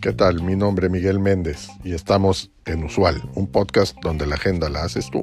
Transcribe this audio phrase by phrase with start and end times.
[0.00, 0.40] ¿Qué tal?
[0.42, 4.84] Mi nombre es Miguel Méndez y estamos en Usual, un podcast donde la agenda la
[4.84, 5.22] haces tú.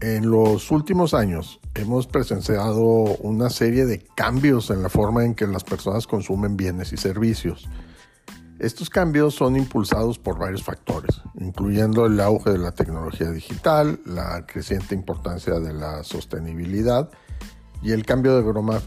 [0.00, 5.46] En los últimos años hemos presenciado una serie de cambios en la forma en que
[5.46, 7.68] las personas consumen bienes y servicios.
[8.60, 14.46] Estos cambios son impulsados por varios factores, incluyendo el auge de la tecnología digital, la
[14.46, 17.10] creciente importancia de la sostenibilidad
[17.82, 18.40] y el cambio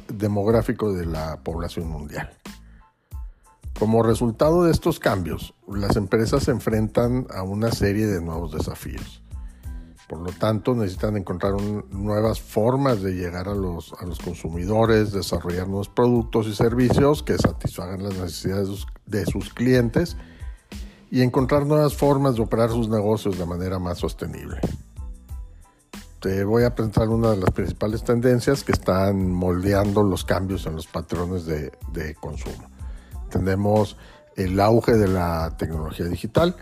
[0.08, 2.30] demográfico de la población mundial.
[3.78, 9.22] Como resultado de estos cambios, las empresas se enfrentan a una serie de nuevos desafíos.
[10.18, 11.54] Por lo tanto, necesitan encontrar
[11.92, 18.16] nuevas formas de llegar a los, consumidores, desarrollar nuevos productos y servicios que satisfagan las
[18.16, 20.18] necesidades de sus clientes
[21.12, 24.60] y encontrar nuevas formas de operar sus negocios de manera más sostenible.
[26.20, 30.78] Te voy a presentar una de las principales tendencias que están moldeando los cambios en
[30.78, 32.72] los patrones de consumo.
[33.30, 33.98] Tenemos
[34.36, 36.56] el auge de la tecnología digital,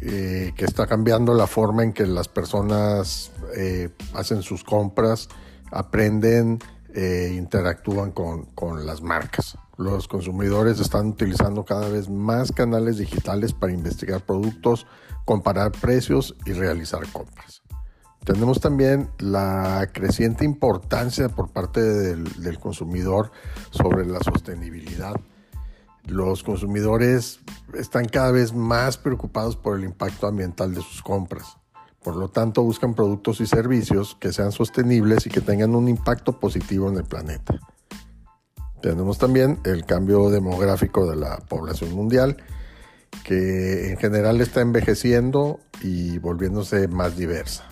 [0.00, 5.28] eh, que está cambiando la forma en que las personas eh, hacen sus compras,
[5.70, 6.58] aprenden,
[6.94, 9.58] e interactúan con, con las marcas.
[9.76, 14.86] Los consumidores están utilizando cada vez más canales digitales para investigar productos,
[15.24, 17.62] comparar precios y realizar compras.
[18.24, 23.30] Tenemos también la creciente importancia por parte del consumidor
[23.70, 25.14] sobre la sostenibilidad
[26.08, 27.40] los consumidores
[27.74, 31.56] están cada vez más preocupados por el impacto ambiental de sus compras.
[32.02, 36.38] Por lo tanto, buscan productos y servicios que sean sostenibles y que tengan un impacto
[36.38, 37.58] positivo en el planeta.
[38.80, 42.36] Tenemos también el cambio demográfico de la población mundial,
[43.24, 47.68] que en general está envejeciendo y volviéndose más diversa.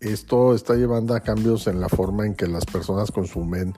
[0.00, 3.74] Esto está llevando a cambios en la forma en que las personas consumen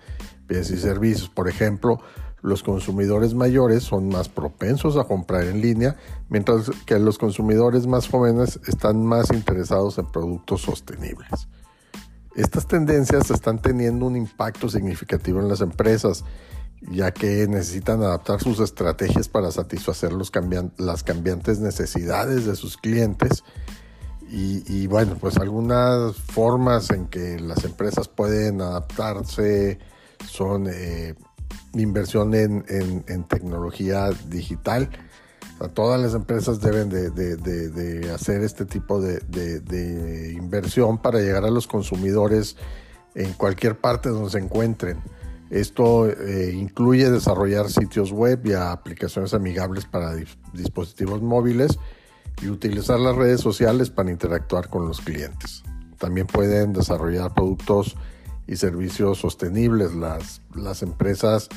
[0.46, 1.28] bienes y servicios.
[1.28, 2.00] Por ejemplo,
[2.42, 5.96] los consumidores mayores son más propensos a comprar en línea,
[6.28, 11.48] mientras que los consumidores más jóvenes están más interesados en productos sostenibles.
[12.34, 16.24] Estas tendencias están teniendo un impacto significativo en las empresas,
[16.90, 23.44] ya que necesitan adaptar sus estrategias para satisfacer las cambiantes necesidades de sus clientes.
[24.34, 29.78] Y, bueno, pues algunas formas en que las empresas pueden adaptarse
[30.26, 30.66] son...
[30.68, 31.14] Eh,
[31.74, 34.90] inversión en, tecnología digital.
[35.74, 42.56] todas las empresas deben de, hacer este tipo de, inversión para llegar a los consumidores
[43.14, 44.98] en cualquier parte donde se encuentren.
[45.50, 50.14] Esto eh, incluye desarrollar sitios web y aplicaciones amigables para
[50.54, 51.78] dispositivos móviles
[52.40, 55.62] y utilizar las redes sociales para interactuar con los clientes.
[55.98, 57.96] También pueden desarrollar productos
[58.46, 59.94] y servicios sostenibles.
[59.94, 61.48] Las, las empresas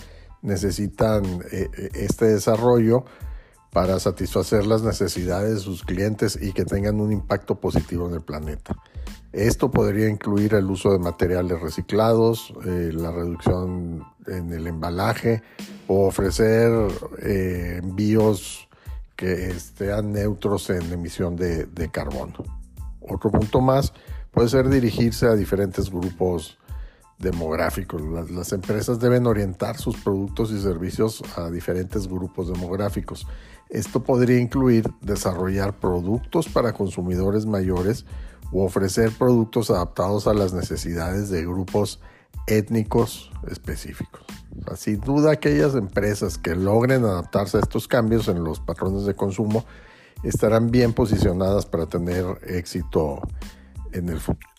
[0.42, 3.06] necesitan eh, eh, este desarrollo
[3.72, 8.22] para satisfacer las necesidades de sus clientes y que tengan un impacto positivo en el
[8.22, 8.76] planeta.
[9.34, 15.44] Esto podría incluir el uso de materiales reciclados, eh, la reducción en el embalaje
[15.88, 16.72] o ofrecer
[17.22, 18.70] envíos
[19.18, 22.34] que sean neutros en emisión de, de carbono.
[23.02, 23.94] Otro punto más
[24.32, 26.58] puede ser dirigirse a diferentes grupos
[27.20, 28.02] demográficos.
[28.30, 33.28] Las, empresas deben orientar sus productos y servicios a diferentes grupos demográficos.
[33.70, 38.06] Esto podría incluir desarrollar productos para consumidores mayores
[38.52, 42.00] o ofrecer productos adaptados a las necesidades de grupos
[42.48, 44.24] étnicos específicos.
[44.76, 49.66] sin duda aquellas empresas que logren adaptarse a estos cambios en los patrones de consumo
[50.24, 53.22] estarán bien posicionadas para tener éxito
[53.92, 54.55] en el futuro.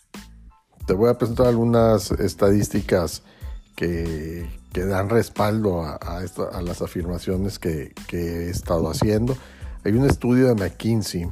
[0.87, 3.21] Te voy a presentar algunas estadísticas
[3.75, 6.21] que, dan respaldo a,
[6.61, 9.35] las afirmaciones que, he estado haciendo.
[9.83, 11.29] Hay un estudio de McKinsey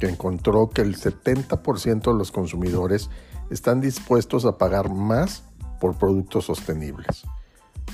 [0.00, 3.10] que encontró que el 70% de los consumidores
[3.50, 5.42] están dispuestos a pagar más
[5.80, 7.24] por productos sostenibles.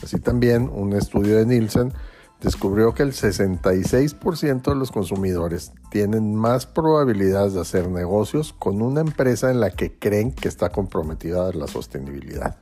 [0.05, 1.93] Así también un estudio de Nielsen
[2.41, 9.03] descubrió que el 66% de los consumidores tienen más probabilidades de hacer negocios con una
[9.03, 12.57] empresa en la que creen que está comprometida la sostenibilidad.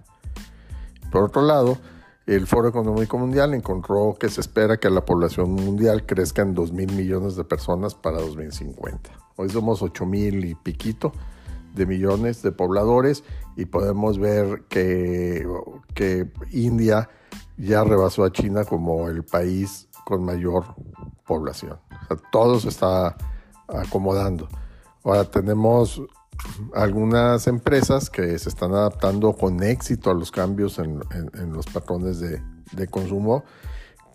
[1.12, 1.78] Por otro lado,
[2.26, 6.72] el Foro Económico Mundial encontró que se espera que la población mundial crezca en 2
[6.72, 9.10] mil millones de personas para 2050.
[9.36, 11.12] Hoy somos 8 mil y piquito
[11.74, 13.24] de millones de pobladores
[13.56, 15.46] y podemos ver que,
[15.94, 17.08] que India
[17.58, 20.64] ya rebasó a China como el país con mayor
[21.26, 21.78] población.
[22.32, 23.16] todo se está
[23.68, 24.48] acomodando.
[25.04, 26.00] Ahora tenemos
[26.74, 31.00] algunas empresas que se están adaptando con éxito a los cambios en,
[31.52, 33.44] los patrones de, consumo,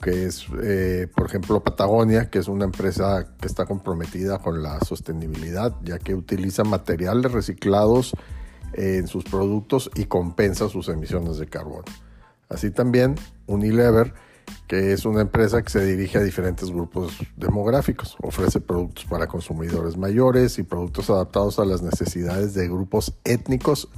[0.01, 4.80] que es, eh, por ejemplo, Patagonia, que es una empresa que está comprometida con la
[4.81, 8.16] sostenibilidad, ya que utiliza materiales reciclados
[8.74, 11.84] en sus productos y compensa sus emisiones de carbono.
[12.54, 13.16] Así también
[13.48, 14.14] Unilever,
[14.68, 18.16] que es una empresa que se dirige a diferentes grupos demográficos.
[18.22, 23.90] Ofrece productos para consumidores mayores y productos adaptados a las necesidades de grupos étnicos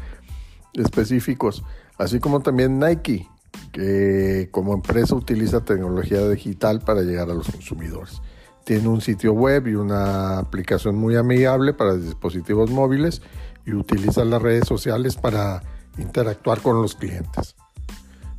[0.73, 1.63] específicos,
[1.97, 3.27] así como también Nike,
[3.71, 8.21] que como empresa utiliza tecnología digital para llegar a los consumidores.
[8.63, 13.21] Tiene un sitio web y una aplicación muy amigable para dispositivos móviles
[13.65, 15.61] y utiliza las redes sociales para
[15.97, 17.55] interactuar con los clientes.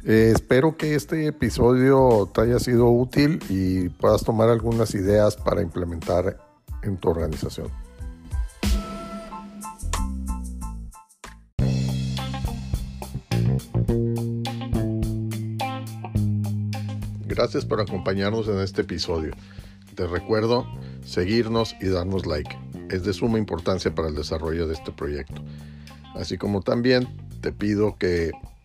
[0.08, 5.62] Eh, espero que este episodio te haya sido útil y puedas tomar algunas ideas para
[5.62, 6.38] implementar
[6.84, 7.72] en tu organización.
[17.26, 19.32] Gracias por acompañarnos en este episodio.
[19.96, 20.68] Te recuerdo
[21.04, 22.56] seguirnos y darnos like.
[22.90, 25.42] Es de suma importancia para el desarrollo de este proyecto.
[26.14, 27.08] Así como también
[27.40, 28.30] te pido que